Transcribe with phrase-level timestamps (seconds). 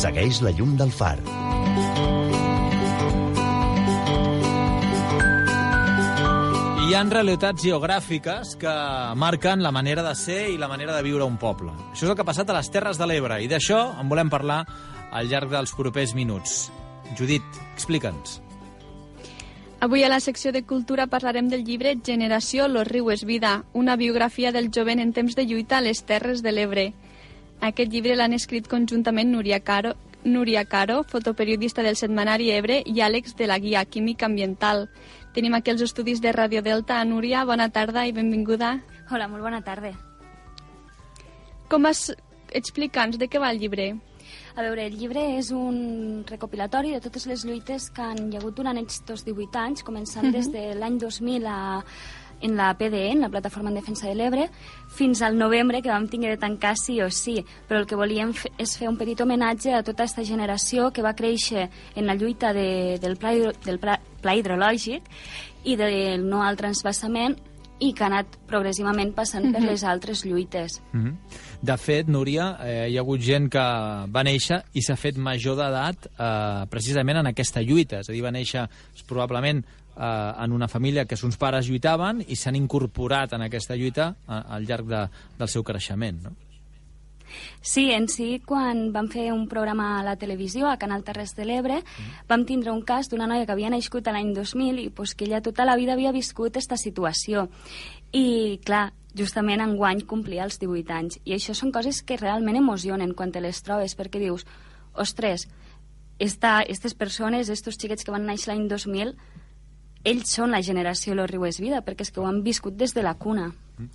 [0.00, 1.18] Segueix la llum del far.
[6.80, 8.72] Hi ha realitats geogràfiques que
[9.20, 11.74] marquen la manera de ser i la manera de viure un poble.
[11.90, 14.32] Això és el que ha passat a les Terres de l'Ebre i d'això en volem
[14.32, 14.62] parlar
[15.12, 16.70] al llarg dels propers minuts.
[17.18, 18.40] Judit, explica'ns.
[19.84, 24.00] Avui a la secció de Cultura parlarem del llibre Generació Los riu és vida, una
[24.00, 26.90] biografia del jovent en temps de lluita a les Terres de l'Ebre.
[27.60, 29.92] Aquest llibre l'han escrit conjuntament Núria Caro,
[30.24, 34.86] Núria Caro, fotoperiodista del setmanari Ebre, i Àlex de la Guia Química Ambiental.
[35.34, 37.02] Tenim aquí els estudis de Radio Delta.
[37.04, 38.78] Núria, bona tarda i benvinguda.
[39.10, 39.92] Hola, molt bona tarda.
[41.68, 42.10] Com es...
[42.50, 43.92] Explica'ns de què va el llibre.
[44.56, 48.56] A veure, el llibre és un recopilatori de totes les lluites que han hi hagut
[48.56, 50.34] durant aquests 18 anys, començant uh -huh.
[50.34, 51.84] des de l'any 2000 a,
[52.40, 54.48] en la PDE, en la Plataforma en Defensa de l'Ebre,
[54.88, 57.40] fins al novembre, que vam tinguer de tancar sí o sí.
[57.68, 61.16] Però el que volíem és fer un petit homenatge a tota aquesta generació que va
[61.16, 63.34] créixer en la lluita de, del, pla,
[63.66, 65.06] del pla, pla hidrològic
[65.64, 67.36] i del no al transbassament
[67.80, 69.60] i que ha anat progressivament passant mm -hmm.
[69.60, 70.82] per les altres lluites.
[70.92, 71.14] Mm -hmm.
[71.62, 75.56] De fet, Núria, eh, hi ha hagut gent que va néixer i s'ha fet major
[75.56, 78.00] d'edat eh, precisament en aquesta lluita.
[78.00, 78.68] És a dir, va néixer
[79.06, 79.64] probablement
[79.96, 84.42] eh, en una família que uns pares lluitaven i s'han incorporat en aquesta lluita eh,
[84.48, 85.08] al llarg de,
[85.38, 86.22] del seu creixement.
[86.22, 86.49] No?
[87.60, 91.46] Sí, en si, quan vam fer un programa a la televisió, a Canal Terres de
[91.48, 92.24] l'Ebre, mm.
[92.30, 95.42] vam tindre un cas d'una noia que havia nascut l'any 2000 i pues, que ella
[95.44, 97.48] tota la vida havia viscut aquesta situació.
[98.12, 101.18] I, clar, justament enguany complia els 18 anys.
[101.24, 104.46] I això són coses que realment emocionen quan te les trobes, perquè dius,
[104.94, 105.48] ostres,
[106.18, 109.14] esta, aquestes persones, estos xiquets que van néixer l'any 2000,
[110.04, 112.94] ells són la generació Los Riu és Vida, perquè és que ho han viscut des
[112.96, 113.50] de la cuna.
[113.78, 113.88] Mm.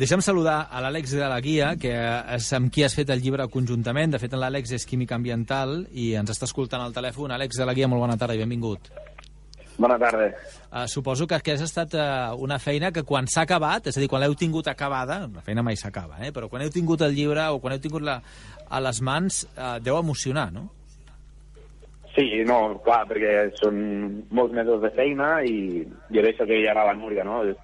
[0.00, 3.46] Deixa'm saludar a l'Àlex de la Guia, que és amb qui has fet el llibre
[3.52, 4.14] conjuntament.
[4.14, 7.34] De fet, l'Àlex és químic ambiental i ens està escoltant al telèfon.
[7.36, 8.90] Àlex de la Guia, molt bona tarda i benvingut.
[9.76, 10.28] Bona tarda.
[10.70, 14.02] Uh, suposo que aquesta ha estat uh, una feina que quan s'ha acabat, és a
[14.02, 16.30] dir, quan l'heu tingut acabada, la feina mai s'acaba, eh?
[16.34, 18.20] però quan heu tingut el llibre o quan heu tingut la,
[18.70, 20.68] a les mans, uh, deu emocionar, no?
[22.14, 23.78] Sí, no, clar, perquè són
[24.30, 25.82] molts mesos de feina i,
[26.14, 27.40] és això que ja era la Núria, no?
[27.50, 27.58] És,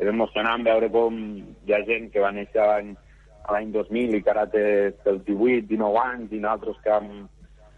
[0.00, 4.46] és emocionant veure com hi ha gent que va néixer l'any 2000 i que ara
[4.48, 7.28] té els 18, 19 anys i nosaltres que amb,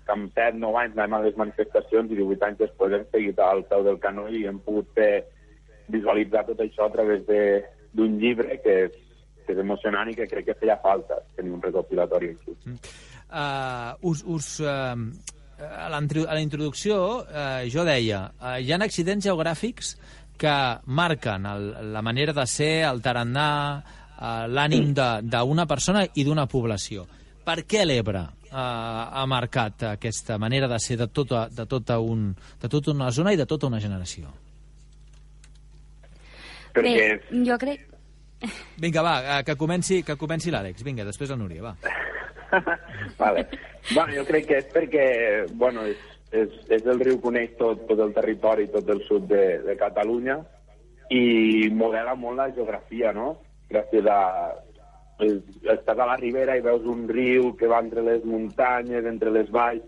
[0.06, 3.42] que amb 7, 9 anys anem a les manifestacions i 18 anys després hem seguit
[3.42, 5.12] al peu del canó i hem pogut fer,
[5.90, 9.00] visualitzar tot això a través d'un llibre que és,
[9.44, 12.54] que és emocionant i que crec que feia falta tenir un recopilatori aquí.
[12.64, 12.78] Mm.
[13.34, 14.94] Uh, us, us, uh,
[15.58, 19.94] a la introducció uh, jo deia, uh, hi ha accidents geogràfics
[20.36, 20.54] que
[20.86, 23.50] marquen el, la manera de ser, el tarannà,
[24.18, 27.06] eh, l'ànim d'una persona i d'una població.
[27.44, 32.32] Per què l'Ebre eh, ha marcat aquesta manera de ser de tota, de, tota un,
[32.60, 34.32] de tota una zona i de tota una generació?
[36.74, 36.94] Perquè...
[36.94, 37.90] Bé, jo crec...
[38.76, 40.82] Vinga, va, eh, que comenci, que comenci l'Àlex.
[40.84, 42.03] Vinga, després la Núria, va.
[43.22, 43.46] vale.
[43.94, 45.06] bueno, jo crec que és perquè,
[45.60, 49.26] bueno, és, és, és el riu que uneix tot, tot el territori, tot el sud
[49.30, 50.40] de, de Catalunya
[51.14, 53.34] i modela molt la geografia, no?
[53.70, 54.20] Gràcies a...
[55.24, 59.50] Estàs a la ribera i veus un riu que va entre les muntanyes, entre les
[59.54, 59.84] valls,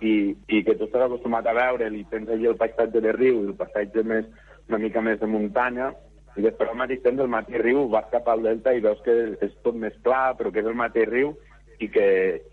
[0.00, 3.42] i, i que tu estàs acostumat a veure i tens allà el paisatge de riu,
[3.44, 4.30] el paisatge més,
[4.70, 5.90] una mica més de muntanya,
[6.38, 9.16] i després al mateix temps el mateix riu vas cap al delta i veus que
[9.44, 11.34] és tot més clar, però que és el mateix riu
[11.80, 12.06] i que,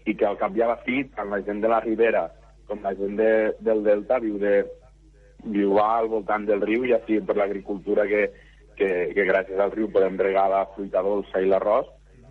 [0.07, 2.27] i que al cap i a la fi, tant la gent de la ribera
[2.67, 3.31] com la gent de,
[3.63, 4.65] del Delta viu, de,
[5.47, 8.25] viu al voltant del riu, ja sigui per l'agricultura que,
[8.75, 11.87] que, que gràcies al riu podem regar la fruita dolça i l'arròs,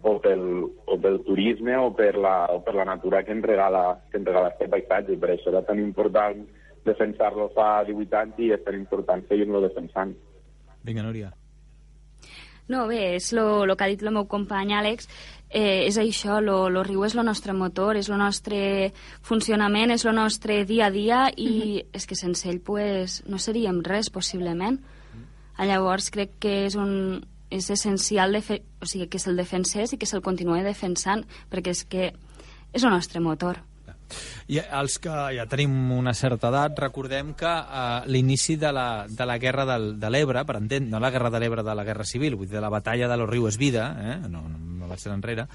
[0.06, 0.44] o pel,
[0.86, 3.82] o pel turisme o per, la, o per la natura que ens regala,
[4.12, 5.16] que ens regala aquest paisatge.
[5.16, 6.44] I per això era tan important
[6.86, 10.14] defensar-lo fa 18 anys i és tan important seguir-lo defensant.
[10.86, 11.32] Vinga, Núria.
[12.68, 15.06] No, bé, és el que ha dit el meu company Àlex,
[15.50, 18.92] eh, és això, lo, lo riu és el nostre motor, és el nostre
[19.22, 21.86] funcionament, és el nostre dia a dia i mm -hmm.
[21.92, 24.80] és que sense ell pues, no seríem res, possiblement.
[24.80, 25.22] Mm
[25.58, 25.66] -hmm.
[25.66, 29.98] Llavors crec que és un, és essencial de fer, o sigui, que se'l defensés i
[29.98, 32.12] que se'l continuï defensant, perquè és que
[32.72, 33.62] és el nostre motor.
[34.52, 39.26] I els que ja tenim una certa edat, recordem que uh, l'inici de, la, de
[39.26, 42.06] la guerra del, de l'Ebre, per entendre, no la guerra de l'Ebre de la Guerra
[42.06, 44.16] Civil, vull dir, de la batalla de los rius vida, eh?
[44.28, 45.46] no, no, me vaig anar enrere,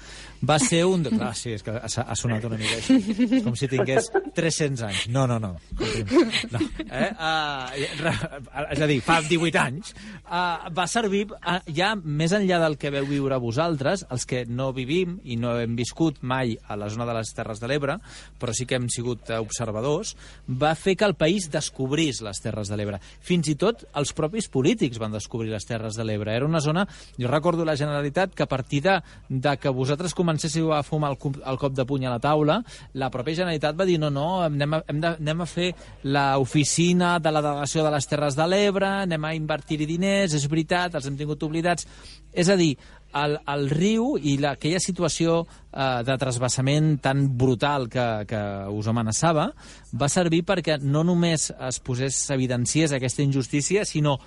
[0.44, 1.06] va ser un...
[1.06, 1.12] De...
[1.22, 2.96] Ah, sí, és que ha, ha sonat una mica així.
[3.38, 5.04] És com si tingués 300 anys.
[5.14, 5.52] No, no, no.
[5.54, 6.62] no.
[6.82, 7.10] Eh?
[7.14, 9.92] Uh, és a dir, fa 18 anys.
[10.26, 14.72] Uh, va servir, uh, ja més enllà del que veu viure vosaltres, els que no
[14.74, 17.98] vivim i no hem viscut mai a la zona de les Terres de l'Ebre,
[18.40, 20.16] però sí que hem sigut observadors,
[20.48, 23.00] va fer que el país descobrís les Terres de l'Ebre.
[23.22, 26.34] Fins i tot els propis polítics van descobrir les Terres de l'Ebre.
[26.34, 26.86] Era una zona...
[27.18, 28.98] Jo recordo la Generalitat que a partir de,
[29.40, 32.60] de que vosaltres comencéssiu a fumar el, el cop de puny a la taula,
[32.98, 35.70] la pròpia Generalitat va dir no, no, anem a, hem de, anem a fer
[36.04, 40.98] l'oficina de la delegació de les Terres de l'Ebre, anem a invertir-hi diners, és veritat,
[40.98, 41.88] els hem tingut oblidats.
[42.32, 42.74] És a dir,
[43.14, 48.42] el, el riu i la, aquella situació eh, de trasbassament tan brutal que, que
[48.72, 49.50] us amenaçava
[49.92, 54.18] va servir perquè no només es posés, s'evidenciés aquesta injustícia, sinó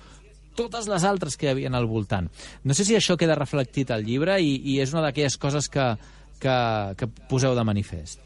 [0.58, 2.28] totes les altres que hi havia al voltant.
[2.64, 5.86] No sé si això queda reflectit al llibre i, i és una d'aquelles coses que,
[6.40, 6.58] que,
[6.96, 8.20] que poseu de manifest.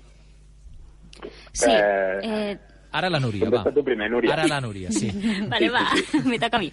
[1.53, 2.59] Sí, eh, eh
[2.93, 3.63] Ara la Núria, va.
[3.71, 4.33] tu primer, Núria.
[4.35, 5.11] Ara la Núria, sí.
[5.49, 5.85] vale, va,
[6.25, 6.73] me toca a mi.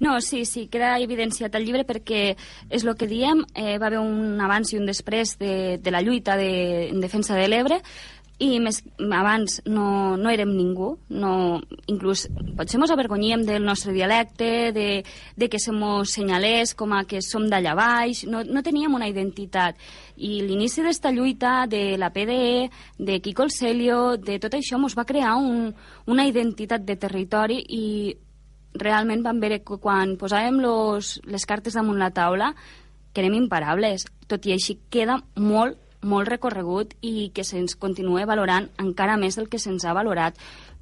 [0.00, 2.22] No, sí, sí, queda evidenciat al llibre perquè
[2.70, 6.00] és el que diem, eh, va haver un abans i un després de, de la
[6.00, 7.82] lluita de, en defensa de l'Ebre,
[8.38, 11.58] i més, abans no, no érem ningú, no,
[11.90, 15.02] inclús potser ens avergonyíem del nostre dialecte, de,
[15.34, 19.08] de que se mos senyalés com a que som d'allà baix, no, no teníem una
[19.10, 19.74] identitat.
[20.14, 24.94] I l'inici d'esta lluita de la PDE, de Quico el Celio, de tot això, ens
[24.94, 25.72] va crear un,
[26.06, 27.84] una identitat de territori i
[28.78, 32.52] realment vam veure que quan posàvem los, les cartes damunt la taula
[33.10, 38.68] que érem imparables, tot i així queda molt molt recorregut i que se'ns continue valorant
[38.78, 40.38] encara més del que se'ns ha valorat.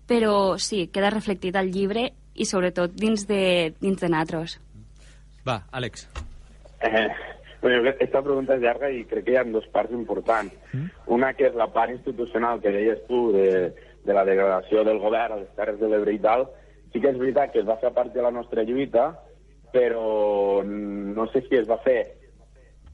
[0.06, 4.58] Però sí, queda reflectit al llibre i sobretot dins de, dins de natros.
[5.46, 6.06] Va, Àlex.
[6.84, 7.08] Eh,
[7.62, 10.54] bueno, aquesta pregunta és llarga i crec que hi ha dues parts importants.
[10.72, 10.90] Mm?
[11.16, 13.72] Una que és la part institucional que deies tu de,
[14.04, 16.46] de la degradació del govern a les Terres de l'Ebre i tal.
[16.92, 19.10] Sí que és veritat que es va fer part de la nostra lluita,
[19.72, 22.15] però no sé si es va fer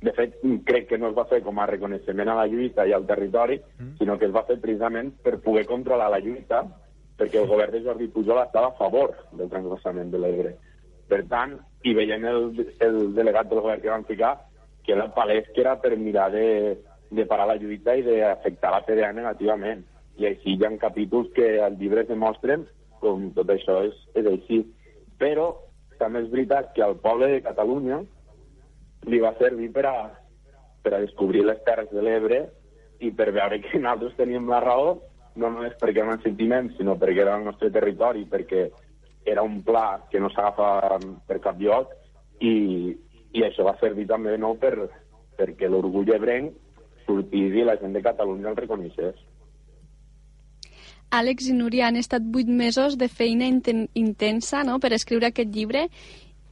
[0.02, 2.92] de fet, crec que no es va fer com a reconeixement a la lluita i
[2.92, 3.96] al territori, mm.
[4.00, 6.64] sinó que es va fer precisament per poder controlar la lluita,
[7.18, 10.56] perquè el govern de Jordi Pujol estava a favor del transversament de l'Ebre.
[11.08, 11.54] Per tant,
[11.86, 12.48] i veient el,
[12.82, 14.32] el delegat del govern que van ficar,
[14.82, 16.78] que era palès que era per mirar de,
[17.10, 19.84] de parar la lluita i d'afectar la PDA negativament.
[20.18, 22.66] I així hi ha capítols que al llibre demostren
[23.02, 24.62] com tot això és, és així.
[25.18, 25.52] Però
[26.00, 28.02] també és veritat que al poble de Catalunya
[29.08, 29.96] li va servir per a,
[30.82, 32.42] per a descobrir les Terres de l'Ebre
[33.02, 34.94] i per veure que nosaltres teníem la raó,
[35.36, 38.68] no només perquè eren sentiments, sinó perquè era el nostre territori, perquè
[39.24, 41.92] era un pla que no s'agafa per cap lloc
[42.42, 42.92] i,
[43.32, 44.74] i això va servir també no, per,
[45.38, 46.58] perquè l'orgull ebrenc
[47.06, 49.20] sortís i la gent de Catalunya el reconeixés.
[51.12, 55.50] Àlex i Núria han estat vuit mesos de feina inten intensa no?, per escriure aquest
[55.52, 55.88] llibre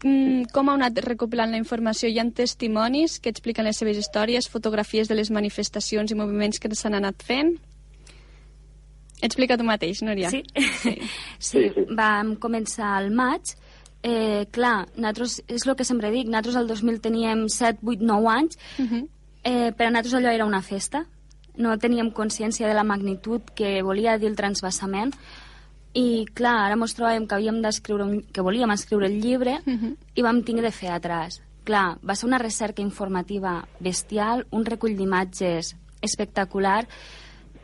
[0.01, 2.09] com ha anat recopilant la informació?
[2.09, 6.73] Hi ha testimonis que expliquen les seves històries, fotografies de les manifestacions i moviments que
[6.75, 7.57] s'han anat fent?
[9.21, 10.31] Explica tu mateix, Núria.
[10.33, 10.45] Sí,
[10.81, 10.97] sí.
[11.39, 13.55] sí vam començar al maig.
[14.03, 18.31] Eh, clar, nosaltres, és el que sempre dic, nosaltres el 2000 teníem 7, 8, 9
[18.33, 19.09] anys, uh -huh.
[19.45, 21.05] eh, per a nosaltres allò era una festa,
[21.57, 25.15] no teníem consciència de la magnitud que volia dir el transvasament,
[25.93, 28.21] i, clar, ara ens trobàvem que havíem d'escriure un...
[28.23, 29.79] que volíem escriure el llibre uh mhm.
[29.85, 29.97] -huh.
[30.15, 31.43] i vam tenir de fer atrás.
[31.65, 36.87] Clar, va ser una recerca informativa bestial, un recull d'imatges espectacular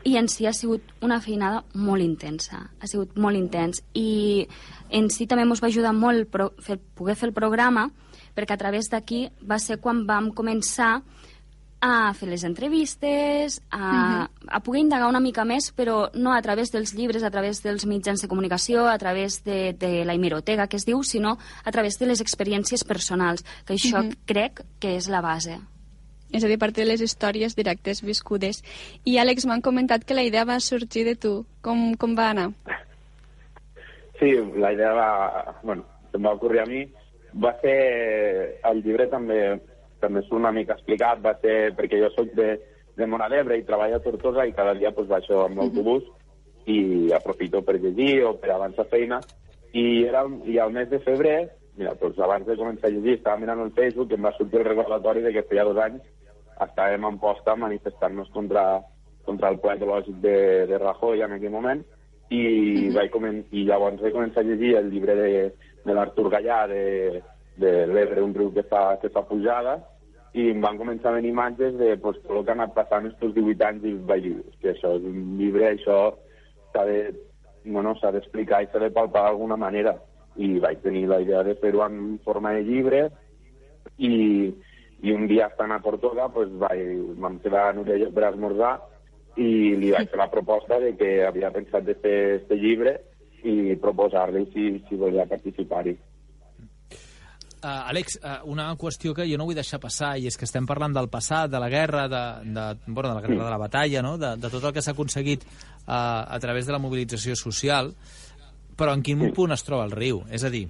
[0.03, 4.47] i en si ha sigut una feinada molt intensa, ha sigut molt intens i
[4.89, 7.89] en si també ens va ajudar molt pro, fer, poder fer el programa
[8.35, 11.01] perquè a través d'aquí va ser quan vam començar
[11.79, 14.47] a fer les entrevistes, a, uh -huh.
[14.47, 17.85] a poder indagar una mica més, però no a través dels llibres, a través dels
[17.85, 21.99] mitjans de comunicació, a través de, de la hemerotega, que es diu, sinó a través
[21.99, 24.17] de les experiències personals, que això uh -huh.
[24.25, 25.59] crec que és la base.
[26.31, 28.63] És a dir, a partir de les històries directes viscudes.
[29.05, 31.45] I, Àlex, m'han comentat que la idea va sorgir de tu.
[31.61, 32.51] Com, com va anar?
[34.19, 35.59] Sí, la idea va...
[35.63, 36.83] Bueno, em va ocórrer a mi.
[37.33, 38.59] Va ser...
[38.63, 39.61] El llibre també
[39.99, 42.57] també és una mica explicat, va ser perquè jo sóc de,
[42.97, 46.09] de Mora d'Ebre i treballo a Tortosa i cada dia pues, baixo amb l'autobús uh
[46.09, 46.73] -huh.
[46.73, 49.21] i aprofito per llegir o per avançar feina.
[49.73, 53.37] I, era, i al mes de febrer, mira, doncs abans de començar a llegir, estava
[53.37, 56.01] mirant el Facebook i em va sortir el recordatori de que feia dos anys
[56.65, 58.81] estàvem en posta manifestant-nos contra,
[59.25, 61.83] contra el ple ecològic de, de Rajoy en aquell moment
[62.29, 62.93] i, uh -huh.
[62.95, 65.53] vaig comen i llavors vaig començar a llegir el llibre de,
[65.85, 67.21] de l'Artur Gallà de,
[67.61, 69.77] de l'Ebre, un riu que fa, que fa pujada,
[70.37, 73.07] i em van començar a venir imatges de pues, tot el que ha anat passant
[73.09, 75.97] estos 18 anys i vaig dir, que això és un llibre, això
[76.73, 76.99] s'ha de,
[77.65, 79.95] bueno, d'explicar i s'ha de palpar d'alguna manera.
[80.37, 83.07] I vaig tenir la idea de fer-ho en forma de llibre
[83.97, 84.53] i,
[85.01, 86.83] i un dia estant a Portoga pues, vaig,
[87.17, 88.75] vam quedar a Núria per esmorzar
[89.37, 92.99] i li vaig fer la proposta de que havia pensat de fer este llibre
[93.43, 95.95] i proposar-li si, si volia participar-hi.
[97.57, 100.67] Uh, Àlex, uh, una qüestió que jo no vull deixar passar, i és que estem
[100.69, 102.23] parlant del passat, de la guerra, de,
[102.53, 104.17] de, bueno, de la guerra, de la batalla, no?
[104.21, 107.89] de, de tot el que s'ha aconseguit uh, a través de la mobilització social,
[108.77, 110.21] però en quin punt es troba el riu?
[110.29, 110.67] És a dir,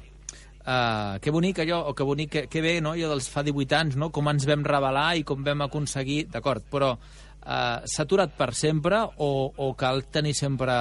[0.63, 3.79] uh, que bonic allò, o que bonic, que, que bé, no?, allò dels fa 18
[3.81, 6.29] anys, no?, com ens vam revelar i com vam aconseguir...
[6.31, 10.71] D'acord, però uh, s'ha aturat per sempre o, o cal tenir sempre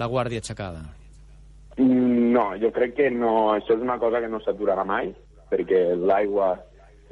[0.00, 0.86] la guàrdia aixecada?
[1.76, 5.10] No, jo crec que no, això és una cosa que no s'aturarà mai,
[5.50, 6.54] perquè l'aigua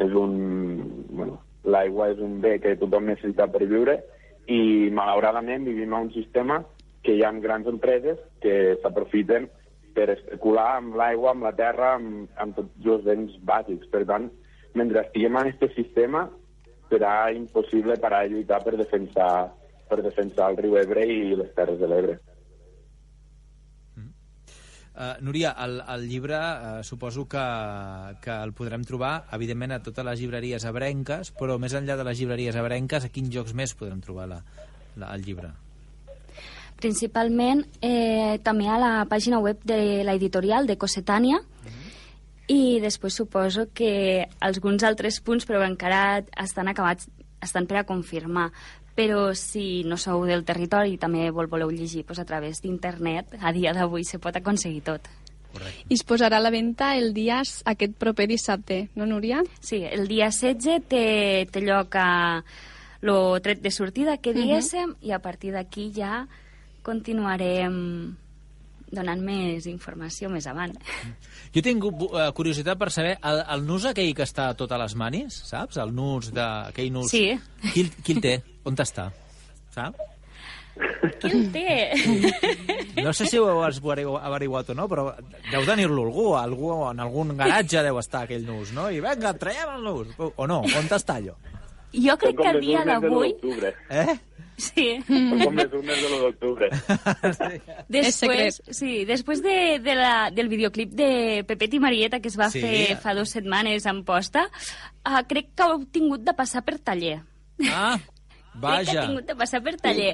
[0.02, 0.36] és un...
[1.10, 4.00] Bueno, l'aigua és un bé que tothom necessita per viure
[4.50, 6.62] i malauradament vivim en un sistema
[7.02, 9.48] que hi ha grans empreses que s'aprofiten
[9.94, 13.90] per especular amb l'aigua, amb la terra, amb, amb tots els béns bàsics.
[13.92, 14.30] Per tant,
[14.78, 16.26] mentre estiguem en aquest sistema,
[16.90, 19.32] serà impossible parar de lluitar per defensar,
[19.88, 22.18] per defensar el riu Ebre i les Terres de l'Ebre.
[24.92, 27.42] Uh, Núria, el, el llibre uh, suposo que,
[28.20, 32.20] que el podrem trobar, evidentment, a totes les llibreries abrenques, però més enllà de les
[32.20, 34.42] llibreries abrenques, a quins jocs més podrem trobar la,
[35.00, 35.48] la, el llibre?
[36.82, 41.40] Principalment eh, també a la pàgina web de l'editorial de Cosetània.
[42.52, 47.08] I després suposo que alguns altres punts però encara estan acabats,
[47.40, 48.50] estan per a confirmar
[48.94, 53.38] però si no sou del territori i també vol voleu llegir pues, a través d'internet,
[53.40, 55.08] a dia d'avui se pot aconseguir tot.
[55.52, 55.86] Correcte.
[55.88, 59.42] I es posarà a la venda el dia aquest proper dissabte, no, Núria?
[59.60, 61.04] Sí, el dia 16 té,
[61.52, 62.44] té lloc a
[63.02, 66.26] lo tret de sortida que diguéssim i a partir d'aquí ja
[66.86, 68.16] continuarem
[68.92, 70.72] donant més informació més avant.
[71.54, 75.42] Jo tinc uh, curiositat per saber el, el nus aquell que està a les manis,
[75.48, 75.80] saps?
[75.82, 76.46] El nus de...
[76.72, 77.12] aquell nus...
[77.12, 77.30] Sí.
[77.72, 78.38] Qui, qui el té?
[78.68, 79.08] On està?
[79.74, 80.10] Saps?
[81.20, 81.72] Qui el té?
[83.02, 85.10] No sé si ho heu averiguat o no, però
[85.50, 86.72] deu tenir-lo algú, algú.
[86.90, 88.88] En algun garatge deu estar aquell nus, no?
[88.92, 90.12] I vinga, traiem el nus.
[90.20, 90.62] O no?
[90.64, 91.36] On està allò?
[91.92, 93.34] Jo crec que a dia d'avui...
[93.90, 94.14] Eh?
[94.62, 94.84] Sí.
[95.08, 96.68] Són com les urnes de.
[97.96, 101.08] Després, sí, després de, de la, del videoclip de
[101.48, 102.60] Pepet i Marieta que es va Sí.
[102.62, 104.44] fer fa dues setmanes en posta,
[105.08, 107.18] uh, crec que heu tingut de passar per taller.
[107.70, 107.96] Ah,
[108.52, 109.00] Crec que vaja.
[109.02, 110.12] ha tingut de passar per taller.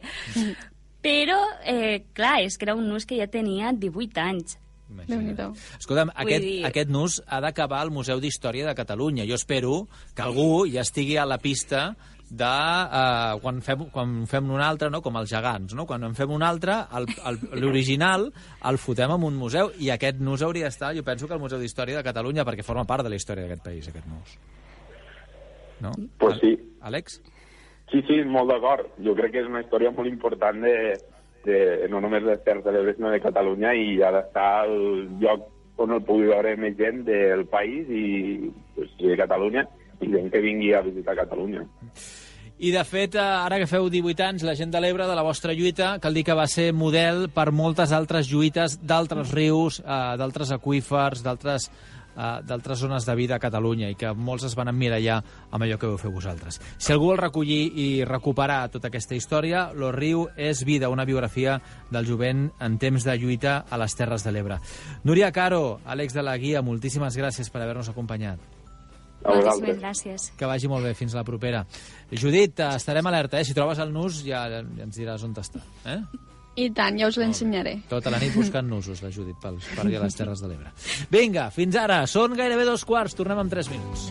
[1.03, 4.57] Però, eh, clar, és que era un nus que ja tenia 18 anys.
[4.89, 9.27] Escolta'm, Vull aquest, dir- aquest nus ha d'acabar al Museu d'Història de Catalunya.
[9.29, 9.83] Jo espero
[10.15, 11.91] que algú ja estigui a la pista
[12.31, 15.01] de uh, quan, fem, quan fem un altre, no?
[15.03, 15.87] com els gegants, no?
[15.89, 18.29] quan en fem un altre, el- el- l'original
[18.69, 21.59] el fotem en un museu i aquest nus hauria d'estar, jo penso que al Museu
[21.59, 24.39] d'Història de Catalunya perquè forma part de la història d'aquest país, aquest nus.
[25.81, 25.93] No?
[26.19, 26.53] Pues sí.
[26.83, 27.21] Àlex?
[27.91, 28.91] Sí, sí, molt d'acord.
[29.05, 30.75] Jo crec que és una història molt important de,
[31.47, 34.75] de no només les Terres de l'Ebre, sinó de Catalunya i ha d'estar al
[35.23, 35.47] lloc
[35.79, 39.63] on el pugui veure més gent del país i, pues, de Catalunya
[40.01, 41.67] i gent que vingui a visitar Catalunya.
[42.59, 45.23] I, de fet, eh, ara que feu 18 anys, la gent de l'Ebre, de la
[45.23, 50.17] vostra lluita, cal dir que va ser model per moltes altres lluites d'altres rius, eh,
[50.19, 51.71] d'altres aquífers, d'altres
[52.19, 55.21] eh, d'altres zones de vida a Catalunya i que molts es van emmirallar
[55.53, 56.59] amb allò que vau fer vosaltres.
[56.77, 61.61] Si algú vol recollir i recuperar tota aquesta història, Lo Riu és vida, una biografia
[61.91, 64.59] del jovent en temps de lluita a les Terres de l'Ebre.
[65.05, 68.58] Núria Caro, Àlex de la Guia, moltíssimes gràcies per haver-nos acompanyat.
[69.25, 69.79] A Moltíssimes vosaltres.
[69.83, 70.31] gràcies.
[70.39, 71.65] Que vagi molt bé, fins la propera.
[72.11, 73.45] Judit, estarem alerta, eh?
[73.45, 75.61] Si trobes el nus ja, ja ens diràs on està.
[75.85, 75.99] Eh?
[76.59, 77.77] I tant, ja us l'ensenyaré.
[77.89, 80.73] Tota la nit buscant nusos, la Judit, pel, per a les Terres de l'Ebre.
[81.11, 82.05] Vinga, fins ara.
[82.07, 83.15] Són gairebé dos quarts.
[83.15, 84.11] Tornem en tres minuts.